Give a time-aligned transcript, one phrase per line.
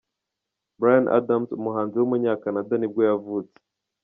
[0.79, 3.59] Bryan Adams, umuhanzi w’umunyakanada nibwo yavutse.